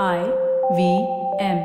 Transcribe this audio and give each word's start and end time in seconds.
I 0.00 0.24
V 0.74 1.06
M. 1.38 1.58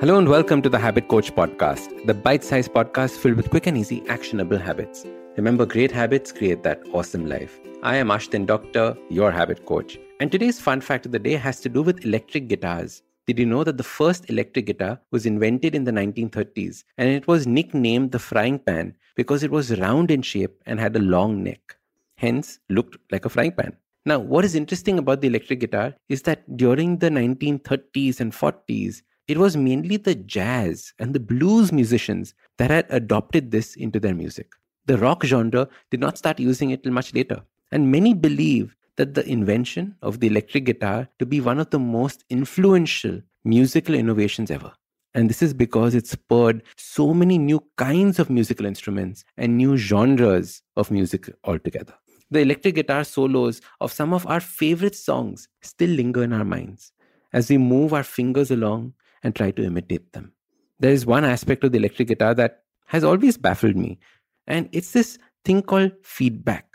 Hello 0.00 0.18
and 0.18 0.28
welcome 0.28 0.60
to 0.60 0.68
the 0.68 0.78
Habit 0.78 1.08
Coach 1.08 1.34
Podcast, 1.34 2.06
the 2.06 2.12
bite 2.12 2.44
sized 2.44 2.74
podcast 2.74 3.12
filled 3.12 3.36
with 3.36 3.48
quick 3.48 3.66
and 3.66 3.78
easy 3.78 4.06
actionable 4.08 4.58
habits. 4.58 5.06
Remember, 5.38 5.64
great 5.64 5.90
habits 5.90 6.30
create 6.30 6.62
that 6.62 6.82
awesome 6.92 7.26
life. 7.26 7.58
I 7.82 7.96
am 7.96 8.08
Ashdin 8.08 8.44
Doctor, 8.44 8.94
your 9.08 9.30
habit 9.30 9.64
coach. 9.64 9.98
And 10.20 10.30
today's 10.30 10.60
fun 10.60 10.82
fact 10.82 11.06
of 11.06 11.12
the 11.12 11.18
day 11.18 11.36
has 11.36 11.60
to 11.62 11.70
do 11.70 11.80
with 11.80 12.04
electric 12.04 12.48
guitars. 12.48 13.02
Did 13.26 13.38
you 13.38 13.46
know 13.46 13.62
that 13.62 13.76
the 13.76 13.84
first 13.84 14.28
electric 14.28 14.66
guitar 14.66 15.00
was 15.12 15.26
invented 15.26 15.76
in 15.76 15.84
the 15.84 15.92
1930s 15.92 16.82
and 16.98 17.08
it 17.08 17.28
was 17.28 17.46
nicknamed 17.46 18.10
the 18.10 18.18
frying 18.18 18.58
pan 18.58 18.96
because 19.14 19.44
it 19.44 19.50
was 19.50 19.78
round 19.78 20.10
in 20.10 20.22
shape 20.22 20.60
and 20.66 20.80
had 20.80 20.96
a 20.96 21.00
long 21.00 21.42
neck, 21.42 21.76
hence, 22.16 22.58
looked 22.68 22.96
like 23.12 23.24
a 23.24 23.28
frying 23.28 23.52
pan. 23.52 23.76
Now, 24.04 24.18
what 24.18 24.44
is 24.44 24.56
interesting 24.56 24.98
about 24.98 25.20
the 25.20 25.28
electric 25.28 25.60
guitar 25.60 25.94
is 26.08 26.22
that 26.22 26.56
during 26.56 26.98
the 26.98 27.10
1930s 27.10 28.18
and 28.18 28.32
40s, 28.32 29.02
it 29.28 29.38
was 29.38 29.56
mainly 29.56 29.98
the 29.98 30.16
jazz 30.16 30.92
and 30.98 31.14
the 31.14 31.20
blues 31.20 31.70
musicians 31.70 32.34
that 32.58 32.70
had 32.70 32.86
adopted 32.90 33.52
this 33.52 33.76
into 33.76 34.00
their 34.00 34.14
music. 34.14 34.52
The 34.86 34.98
rock 34.98 35.24
genre 35.24 35.68
did 35.92 36.00
not 36.00 36.18
start 36.18 36.40
using 36.40 36.70
it 36.70 36.82
till 36.82 36.92
much 36.92 37.14
later. 37.14 37.42
And 37.70 37.92
many 37.92 38.14
believe 38.14 38.74
that 38.96 39.14
the 39.14 39.26
invention 39.28 39.96
of 40.02 40.20
the 40.20 40.26
electric 40.26 40.64
guitar 40.64 41.08
to 41.18 41.26
be 41.26 41.40
one 41.40 41.58
of 41.58 41.70
the 41.70 41.78
most 41.78 42.24
influential 42.30 43.20
musical 43.44 43.94
innovations 43.94 44.50
ever. 44.50 44.72
And 45.14 45.28
this 45.28 45.42
is 45.42 45.52
because 45.52 45.94
it 45.94 46.06
spurred 46.06 46.62
so 46.76 47.12
many 47.12 47.36
new 47.36 47.62
kinds 47.76 48.18
of 48.18 48.30
musical 48.30 48.64
instruments 48.64 49.24
and 49.36 49.56
new 49.56 49.76
genres 49.76 50.62
of 50.76 50.90
music 50.90 51.30
altogether. 51.44 51.94
The 52.30 52.40
electric 52.40 52.76
guitar 52.76 53.04
solos 53.04 53.60
of 53.80 53.92
some 53.92 54.14
of 54.14 54.26
our 54.26 54.40
favorite 54.40 54.96
songs 54.96 55.48
still 55.60 55.90
linger 55.90 56.22
in 56.22 56.32
our 56.32 56.44
minds 56.44 56.92
as 57.32 57.50
we 57.50 57.58
move 57.58 57.92
our 57.92 58.02
fingers 58.02 58.50
along 58.50 58.94
and 59.22 59.34
try 59.34 59.50
to 59.50 59.64
imitate 59.64 60.12
them. 60.12 60.32
There 60.80 60.92
is 60.92 61.04
one 61.04 61.24
aspect 61.24 61.62
of 61.62 61.72
the 61.72 61.78
electric 61.78 62.08
guitar 62.08 62.34
that 62.34 62.62
has 62.86 63.04
always 63.04 63.36
baffled 63.36 63.76
me, 63.76 63.98
and 64.46 64.68
it's 64.72 64.92
this 64.92 65.18
thing 65.44 65.62
called 65.62 65.92
feedback. 66.02 66.71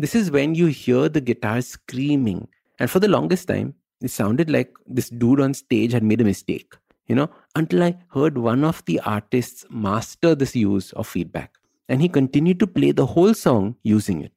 This 0.00 0.14
is 0.14 0.30
when 0.30 0.54
you 0.54 0.68
hear 0.68 1.10
the 1.10 1.20
guitar 1.20 1.60
screaming. 1.60 2.48
And 2.78 2.90
for 2.90 3.00
the 3.00 3.08
longest 3.08 3.48
time, 3.48 3.74
it 4.00 4.10
sounded 4.10 4.48
like 4.48 4.72
this 4.86 5.10
dude 5.10 5.40
on 5.40 5.52
stage 5.52 5.92
had 5.92 6.02
made 6.02 6.22
a 6.22 6.24
mistake, 6.24 6.74
you 7.06 7.14
know, 7.14 7.28
until 7.54 7.82
I 7.82 7.98
heard 8.14 8.38
one 8.38 8.64
of 8.64 8.82
the 8.86 8.98
artists 9.00 9.66
master 9.68 10.34
this 10.34 10.56
use 10.56 10.92
of 10.92 11.06
feedback. 11.06 11.58
And 11.90 12.00
he 12.00 12.08
continued 12.08 12.60
to 12.60 12.66
play 12.66 12.92
the 12.92 13.04
whole 13.04 13.34
song 13.34 13.76
using 13.82 14.22
it. 14.22 14.32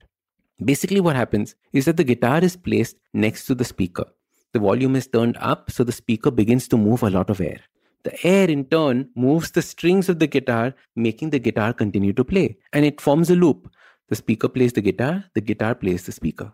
Basically, 0.66 1.00
what 1.00 1.16
happens 1.16 1.56
is 1.72 1.86
that 1.86 1.96
the 1.96 2.04
guitar 2.04 2.40
is 2.40 2.58
placed 2.58 2.98
next 3.14 3.46
to 3.46 3.56
the 3.56 3.64
speaker. 3.64 4.04
The 4.52 4.60
volume 4.60 4.98
is 4.98 5.08
turned 5.08 5.38
up, 5.38 5.72
so 5.72 5.86
the 5.86 5.94
speaker 5.94 6.30
begins 6.30 6.68
to 6.68 6.78
move 6.78 7.04
a 7.04 7.10
lot 7.10 7.30
of 7.30 7.40
air. 7.40 7.62
The 8.04 8.28
air, 8.28 8.50
in 8.50 8.66
turn, 8.66 9.12
moves 9.16 9.52
the 9.52 9.62
strings 9.62 10.10
of 10.10 10.20
the 10.20 10.28
guitar, 10.28 10.74
making 10.98 11.30
the 11.30 11.40
guitar 11.40 11.72
continue 11.72 12.12
to 12.12 12.26
play. 12.26 12.58
And 12.74 12.84
it 12.84 13.00
forms 13.00 13.30
a 13.30 13.36
loop. 13.36 13.74
The 14.10 14.16
speaker 14.16 14.50
plays 14.50 14.74
the 14.74 14.82
guitar, 14.82 15.26
the 15.34 15.42
guitar 15.42 15.76
plays 15.76 16.06
the 16.06 16.12
speaker. 16.12 16.54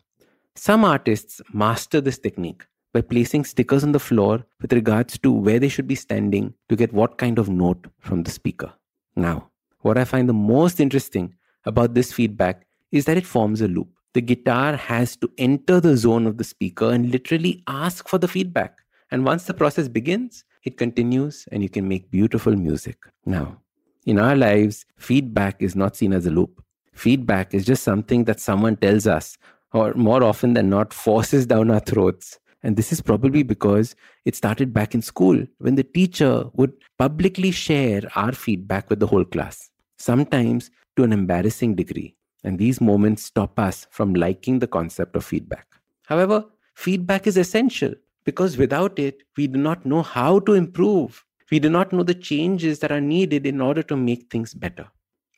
Some 0.56 0.84
artists 0.84 1.42
master 1.54 2.02
this 2.02 2.20
technique 2.20 2.66
by 2.94 3.02
placing 3.02 3.46
stickers 3.46 3.84
on 3.84 3.92
the 3.92 4.00
floor 4.00 4.46
with 4.62 4.74
regards 4.74 5.18
to 5.20 5.32
where 5.32 5.60
they 5.60 5.70
should 5.70 5.88
be 5.88 5.96
standing 5.96 6.54
to 6.70 6.76
get 6.76 6.94
what 6.94 7.18
kind 7.18 7.40
of 7.40 7.50
note 7.50 7.88
from 8.00 8.24
the 8.24 8.32
speaker. 8.32 8.74
Now, 9.16 9.50
what 9.82 9.98
I 9.98 10.04
find 10.04 10.28
the 10.28 10.34
most 10.34 10.80
interesting 10.80 11.36
about 11.66 11.94
this 11.94 12.12
feedback 12.12 12.66
is 12.92 13.06
that 13.06 13.18
it 13.18 13.26
forms 13.26 13.62
a 13.62 13.68
loop. 13.68 13.90
The 14.14 14.22
guitar 14.22 14.76
has 14.76 15.16
to 15.18 15.32
enter 15.38 15.80
the 15.80 15.96
zone 15.96 16.26
of 16.26 16.38
the 16.38 16.44
speaker 16.44 16.92
and 16.92 17.12
literally 17.12 17.64
ask 17.68 18.08
for 18.08 18.18
the 18.18 18.28
feedback. 18.28 18.80
And 19.12 19.24
once 19.24 19.46
the 19.46 19.54
process 19.54 19.88
begins, 19.88 20.44
it 20.64 20.78
continues 20.78 21.48
and 21.52 21.62
you 21.64 21.70
can 21.70 21.88
make 21.88 22.12
beautiful 22.12 22.56
music. 22.56 22.98
Now, 23.26 23.62
in 24.06 24.20
our 24.20 24.36
lives, 24.36 24.86
feedback 24.98 25.62
is 25.62 25.76
not 25.76 25.96
seen 25.96 26.14
as 26.14 26.26
a 26.26 26.32
loop. 26.32 26.64
Feedback 27.00 27.54
is 27.54 27.66
just 27.66 27.84
something 27.84 28.26
that 28.26 28.42
someone 28.42 28.76
tells 28.76 29.08
us, 29.08 29.38
or 29.72 29.94
more 29.94 30.22
often 30.22 30.54
than 30.54 30.70
not, 30.70 30.94
forces 30.94 31.46
down 31.46 31.72
our 31.72 31.80
throats. 31.80 32.38
And 32.62 32.76
this 32.76 32.92
is 32.92 33.00
probably 33.00 33.42
because 33.42 33.96
it 34.26 34.36
started 34.36 34.74
back 34.74 34.94
in 34.94 35.02
school 35.02 35.46
when 35.60 35.76
the 35.76 35.84
teacher 35.86 36.44
would 36.56 36.74
publicly 36.98 37.52
share 37.52 38.02
our 38.18 38.34
feedback 38.34 38.90
with 38.90 39.00
the 39.00 39.08
whole 39.08 39.24
class, 39.24 39.70
sometimes 39.98 40.72
to 40.98 41.04
an 41.04 41.14
embarrassing 41.14 41.76
degree. 41.76 42.18
And 42.44 42.60
these 42.60 42.82
moments 42.82 43.24
stop 43.24 43.58
us 43.58 43.88
from 43.92 44.14
liking 44.14 44.60
the 44.60 44.68
concept 44.68 45.16
of 45.16 45.24
feedback. 45.24 45.68
However, 46.06 46.44
feedback 46.76 47.28
is 47.28 47.38
essential 47.38 47.94
because 48.26 48.58
without 48.58 49.00
it, 49.00 49.24
we 49.38 49.48
do 49.48 49.58
not 49.58 49.86
know 49.86 50.02
how 50.02 50.40
to 50.40 50.54
improve. 50.54 51.24
We 51.50 51.60
do 51.60 51.70
not 51.70 51.94
know 51.94 52.04
the 52.04 52.14
changes 52.14 52.80
that 52.80 52.92
are 52.92 53.00
needed 53.00 53.46
in 53.46 53.62
order 53.62 53.84
to 53.84 53.96
make 53.96 54.30
things 54.30 54.54
better. 54.54 54.90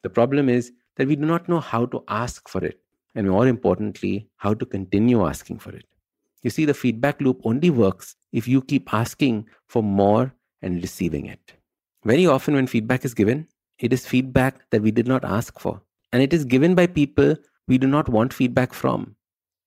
The 0.01 0.09
problem 0.09 0.49
is 0.49 0.71
that 0.97 1.07
we 1.07 1.15
do 1.15 1.25
not 1.25 1.49
know 1.49 1.59
how 1.59 1.85
to 1.87 2.03
ask 2.07 2.47
for 2.49 2.63
it, 2.63 2.79
and 3.15 3.29
more 3.29 3.47
importantly, 3.47 4.29
how 4.37 4.53
to 4.53 4.65
continue 4.65 5.25
asking 5.25 5.59
for 5.59 5.71
it. 5.71 5.85
You 6.43 6.49
see, 6.49 6.65
the 6.65 6.73
feedback 6.73 7.21
loop 7.21 7.41
only 7.43 7.69
works 7.69 8.15
if 8.31 8.47
you 8.47 8.61
keep 8.61 8.93
asking 8.93 9.47
for 9.67 9.83
more 9.83 10.33
and 10.61 10.81
receiving 10.81 11.27
it. 11.27 11.53
Very 12.03 12.25
often, 12.25 12.55
when 12.55 12.67
feedback 12.67 13.05
is 13.05 13.13
given, 13.13 13.47
it 13.79 13.93
is 13.93 14.05
feedback 14.07 14.69
that 14.71 14.81
we 14.81 14.91
did 14.91 15.07
not 15.07 15.23
ask 15.23 15.59
for, 15.59 15.81
and 16.11 16.21
it 16.21 16.33
is 16.33 16.45
given 16.45 16.75
by 16.75 16.87
people 16.87 17.35
we 17.67 17.77
do 17.77 17.87
not 17.87 18.09
want 18.09 18.33
feedback 18.33 18.73
from. 18.73 19.15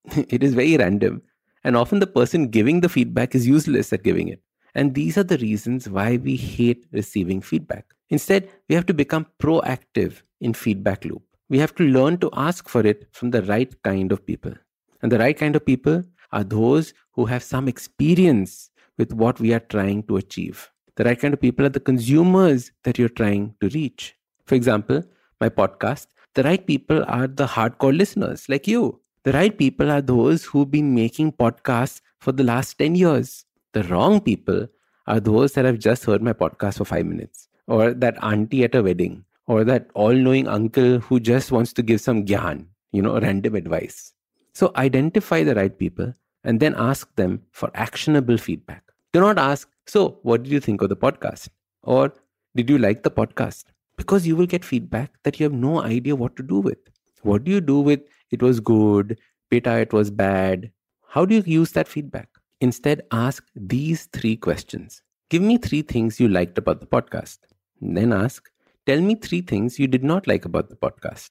it 0.17 0.43
is 0.43 0.55
very 0.55 0.77
random, 0.77 1.23
and 1.63 1.77
often 1.77 2.01
the 2.01 2.07
person 2.07 2.49
giving 2.49 2.81
the 2.81 2.89
feedback 2.89 3.35
is 3.35 3.47
useless 3.47 3.93
at 3.93 4.03
giving 4.03 4.29
it. 4.29 4.41
And 4.75 4.95
these 4.95 5.17
are 5.17 5.25
the 5.25 5.39
reasons 5.39 5.89
why 5.89 6.17
we 6.17 6.37
hate 6.37 6.87
receiving 6.93 7.41
feedback. 7.41 7.94
Instead, 8.11 8.51
we 8.69 8.75
have 8.75 8.87
to 8.87 8.95
become 8.95 9.27
proactive 9.39 10.23
in 10.41 10.55
feedback 10.55 11.05
loop. 11.05 11.23
We 11.49 11.59
have 11.59 11.75
to 11.77 11.85
learn 11.85 12.19
to 12.19 12.31
ask 12.35 12.69
for 12.69 12.87
it 12.87 13.09
from 13.13 13.31
the 13.31 13.43
right 13.43 13.73
kind 13.83 14.13
of 14.13 14.27
people. 14.27 14.55
And 15.03 15.13
the 15.13 15.19
right 15.19 15.37
kind 15.37 15.57
of 15.57 15.67
people 15.67 16.03
are 16.33 16.45
those 16.45 16.95
who 17.13 17.27
have 17.27 17.43
some 17.43 17.69
experience 17.69 18.71
with 18.99 19.13
what 19.13 19.41
we 19.41 19.53
are 19.53 19.61
trying 19.61 20.03
to 20.05 20.17
achieve. 20.17 20.71
The 20.97 21.05
right 21.05 21.19
kind 21.19 21.35
of 21.35 21.41
people 21.41 21.67
are 21.67 21.71
the 21.71 21.81
consumers 21.81 22.71
that 22.85 22.99
you're 22.99 23.09
trying 23.09 23.55
to 23.61 23.69
reach. 23.71 24.15
For 24.47 24.55
example, 24.55 25.03
my 25.41 25.49
podcast, 25.49 26.07
the 26.35 26.43
right 26.43 26.65
people 26.65 27.05
are 27.09 27.27
the 27.27 27.47
hardcore 27.47 27.97
listeners 27.97 28.49
like 28.49 28.67
you. 28.67 29.01
The 29.25 29.33
right 29.33 29.57
people 29.57 29.91
are 29.91 30.03
those 30.03 30.45
who've 30.45 30.71
been 30.71 30.95
making 30.95 31.33
podcasts 31.33 32.01
for 32.21 32.33
the 32.33 32.45
last 32.45 32.79
10 32.79 32.95
years. 32.95 33.45
The 33.73 33.83
wrong 33.85 34.21
people 34.21 34.69
are 35.07 35.21
those 35.21 35.53
that 35.53 35.65
have 35.65 35.79
just 35.79 36.05
heard 36.05 36.23
my 36.23 36.33
podcast 36.33 36.79
for 36.79 36.85
five 36.85 37.07
minutes, 37.07 37.49
or 37.67 37.93
that 37.95 38.23
auntie 38.23 38.65
at 38.65 38.75
a 38.75 38.83
wedding, 38.83 39.25
or 39.47 39.65
that 39.65 39.91
all 39.95 40.13
knowing 40.13 40.49
uncle 40.49 40.99
who 40.99 41.21
just 41.21 41.53
wants 41.53 41.73
to 41.73 41.83
give 41.83 42.01
some 42.01 42.25
gyan, 42.25 42.67
you 42.93 43.03
know, 43.03 43.19
random 43.19 43.55
advice. 43.55 44.13
So 44.53 44.73
identify 44.77 45.43
the 45.43 45.55
right 45.55 45.77
people 45.77 46.15
and 46.45 46.61
then 46.61 46.75
ask 46.77 47.15
them 47.17 47.43
for 47.51 47.71
actionable 47.75 48.39
feedback. 48.39 48.83
Do 49.13 49.21
not 49.21 49.39
ask, 49.39 49.69
so 49.87 50.19
what 50.23 50.43
did 50.43 50.53
you 50.53 50.61
think 50.61 50.83
of 50.83 50.89
the 50.89 50.97
podcast? 50.97 51.49
Or 51.83 52.13
did 52.55 52.71
you 52.71 52.79
like 52.79 53.03
the 53.03 53.11
podcast? 53.11 53.65
Because 53.97 54.27
you 54.27 54.37
will 54.37 54.47
get 54.47 54.65
feedback 54.65 55.13
that 55.23 55.39
you 55.39 55.45
have 55.45 55.53
no 55.53 55.83
idea 55.83 56.17
what 56.17 56.37
to 56.37 56.43
do 56.43 56.61
with. 56.61 56.79
What 57.23 57.45
do 57.45 57.51
you 57.53 57.61
do 57.61 57.81
with 57.81 58.01
it 58.31 58.43
was 58.43 58.61
good, 58.61 59.19
beta, 59.51 59.79
it 59.79 59.93
was 59.93 60.11
bad? 60.11 60.71
How 61.07 61.25
do 61.25 61.35
you 61.35 61.43
use 61.47 61.73
that 61.73 61.89
feedback? 61.89 62.29
Instead, 62.61 63.03
ask 63.13 63.45
these 63.55 64.07
three 64.07 64.37
questions. 64.37 65.03
Give 65.31 65.43
me 65.43 65.59
three 65.59 65.83
things 65.83 66.19
you 66.21 66.29
liked 66.29 66.59
about 66.59 66.81
the 66.81 66.87
podcast. 66.87 67.39
Then 67.81 68.13
ask, 68.13 68.51
tell 68.87 69.01
me 69.01 69.15
three 69.15 69.41
things 69.41 69.79
you 69.79 69.87
did 69.87 70.05
not 70.05 70.27
like 70.27 70.45
about 70.45 70.71
the 70.71 70.77
podcast. 70.77 71.31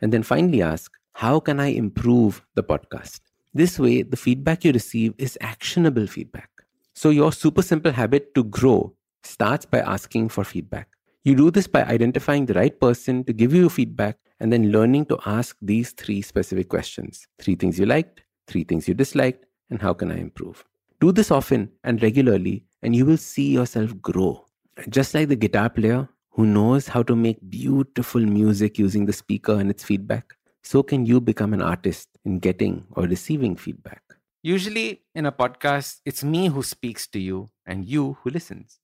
And 0.00 0.12
then 0.12 0.22
finally 0.22 0.62
ask, 0.62 0.92
how 1.14 1.40
can 1.40 1.60
I 1.60 1.68
improve 1.68 2.42
the 2.54 2.62
podcast? 2.62 3.20
This 3.54 3.78
way, 3.78 4.02
the 4.02 4.16
feedback 4.16 4.64
you 4.64 4.72
receive 4.72 5.14
is 5.18 5.38
actionable 5.40 6.06
feedback. 6.06 6.50
So, 6.94 7.10
your 7.10 7.32
super 7.32 7.62
simple 7.62 7.92
habit 7.92 8.34
to 8.34 8.44
grow 8.44 8.94
starts 9.22 9.64
by 9.64 9.80
asking 9.80 10.28
for 10.30 10.44
feedback. 10.44 10.88
You 11.24 11.34
do 11.34 11.50
this 11.50 11.66
by 11.66 11.84
identifying 11.84 12.46
the 12.46 12.54
right 12.54 12.78
person 12.78 13.24
to 13.24 13.32
give 13.32 13.54
you 13.54 13.68
feedback 13.68 14.18
and 14.40 14.52
then 14.52 14.70
learning 14.70 15.06
to 15.06 15.18
ask 15.26 15.56
these 15.60 15.92
three 15.92 16.22
specific 16.22 16.68
questions 16.68 17.26
three 17.38 17.54
things 17.54 17.78
you 17.78 17.86
liked, 17.86 18.22
three 18.46 18.64
things 18.64 18.88
you 18.88 18.94
disliked, 18.94 19.44
and 19.70 19.82
how 19.82 19.92
can 19.92 20.10
I 20.10 20.18
improve? 20.18 20.64
Do 21.00 21.12
this 21.12 21.30
often 21.30 21.70
and 21.84 22.02
regularly, 22.02 22.64
and 22.82 22.94
you 22.94 23.04
will 23.06 23.16
see 23.16 23.50
yourself 23.50 24.00
grow. 24.00 24.47
Just 24.88 25.12
like 25.12 25.28
the 25.28 25.36
guitar 25.36 25.68
player 25.68 26.08
who 26.30 26.46
knows 26.46 26.86
how 26.86 27.02
to 27.02 27.16
make 27.16 27.38
beautiful 27.50 28.20
music 28.20 28.78
using 28.78 29.06
the 29.06 29.12
speaker 29.12 29.58
and 29.58 29.70
its 29.70 29.82
feedback, 29.82 30.34
so 30.62 30.82
can 30.82 31.04
you 31.04 31.20
become 31.20 31.52
an 31.52 31.60
artist 31.60 32.08
in 32.24 32.38
getting 32.38 32.86
or 32.92 33.04
receiving 33.04 33.56
feedback. 33.56 34.02
Usually 34.42 35.02
in 35.14 35.26
a 35.26 35.32
podcast, 35.32 35.96
it's 36.04 36.22
me 36.22 36.48
who 36.48 36.62
speaks 36.62 37.08
to 37.08 37.18
you 37.18 37.48
and 37.66 37.84
you 37.84 38.18
who 38.22 38.30
listens. 38.30 38.78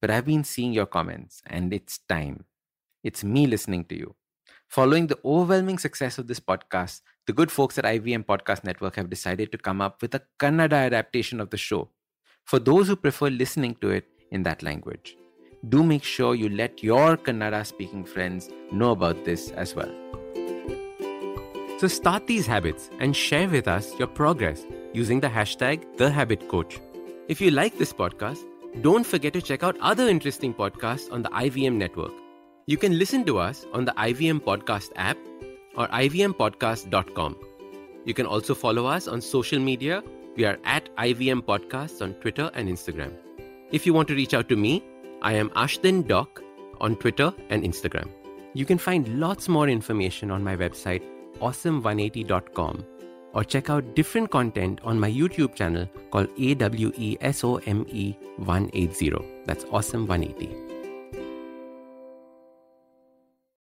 But 0.00 0.10
I've 0.10 0.24
been 0.24 0.44
seeing 0.44 0.72
your 0.72 0.86
comments 0.86 1.42
and 1.46 1.74
it's 1.74 1.98
time. 2.08 2.44
It's 3.02 3.24
me 3.24 3.46
listening 3.46 3.86
to 3.86 3.96
you. 3.98 4.14
Following 4.68 5.08
the 5.08 5.18
overwhelming 5.24 5.78
success 5.78 6.16
of 6.18 6.28
this 6.28 6.38
podcast, 6.38 7.00
the 7.26 7.32
good 7.32 7.50
folks 7.50 7.76
at 7.76 7.84
IVM 7.84 8.24
Podcast 8.24 8.62
Network 8.62 8.94
have 8.96 9.10
decided 9.10 9.50
to 9.50 9.58
come 9.58 9.80
up 9.80 10.00
with 10.00 10.14
a 10.14 10.22
Kannada 10.38 10.86
adaptation 10.86 11.40
of 11.40 11.50
the 11.50 11.56
show 11.56 11.88
for 12.44 12.60
those 12.60 12.86
who 12.86 12.94
prefer 12.94 13.30
listening 13.30 13.74
to 13.80 13.90
it 13.90 14.06
in 14.30 14.44
that 14.44 14.62
language. 14.62 15.16
Do 15.68 15.82
make 15.82 16.02
sure 16.02 16.34
you 16.34 16.48
let 16.48 16.82
your 16.82 17.18
Kannada 17.18 17.66
speaking 17.66 18.04
friends 18.04 18.48
know 18.72 18.92
about 18.92 19.24
this 19.26 19.50
as 19.50 19.74
well. 19.74 19.90
So 21.78 21.86
start 21.86 22.26
these 22.26 22.46
habits 22.46 22.90
and 22.98 23.14
share 23.14 23.48
with 23.48 23.68
us 23.68 23.98
your 23.98 24.08
progress 24.08 24.64
using 24.94 25.20
the 25.20 25.28
hashtag 25.28 25.84
TheHabitCoach. 25.96 26.80
If 27.28 27.40
you 27.40 27.50
like 27.50 27.76
this 27.76 27.92
podcast, 27.92 28.38
don't 28.80 29.04
forget 29.04 29.32
to 29.34 29.42
check 29.42 29.62
out 29.62 29.76
other 29.80 30.08
interesting 30.08 30.54
podcasts 30.54 31.12
on 31.12 31.22
the 31.22 31.28
IVM 31.30 31.74
network. 31.74 32.12
You 32.66 32.76
can 32.76 32.98
listen 32.98 33.24
to 33.24 33.38
us 33.38 33.66
on 33.72 33.84
the 33.84 33.92
IVM 33.92 34.40
Podcast 34.40 34.92
app 34.96 35.18
or 35.76 35.88
ivmpodcast.com. 35.88 37.36
You 38.04 38.14
can 38.14 38.26
also 38.26 38.54
follow 38.54 38.86
us 38.86 39.08
on 39.08 39.20
social 39.20 39.58
media. 39.58 40.02
We 40.36 40.44
are 40.44 40.58
at 40.64 40.88
IVM 40.96 41.42
Podcasts 41.42 42.00
on 42.00 42.14
Twitter 42.14 42.50
and 42.54 42.68
Instagram. 42.68 43.12
If 43.72 43.84
you 43.86 43.92
want 43.92 44.08
to 44.08 44.14
reach 44.14 44.34
out 44.34 44.48
to 44.48 44.56
me, 44.56 44.82
I 45.22 45.34
am 45.34 45.50
Ashdin 45.50 46.06
Doc 46.08 46.42
on 46.80 46.96
Twitter 46.96 47.32
and 47.50 47.62
Instagram. 47.62 48.08
You 48.54 48.64
can 48.64 48.78
find 48.78 49.20
lots 49.20 49.48
more 49.48 49.68
information 49.68 50.30
on 50.30 50.42
my 50.42 50.56
website, 50.56 51.02
awesome180.com, 51.40 52.86
or 53.34 53.44
check 53.44 53.68
out 53.68 53.94
different 53.94 54.30
content 54.30 54.80
on 54.82 54.98
my 54.98 55.10
YouTube 55.10 55.54
channel 55.54 55.86
called 56.10 56.34
AWESOME 56.36 58.16
180. 58.38 59.12
That's 59.44 59.64
Awesome 59.70 60.06
180. 60.06 60.69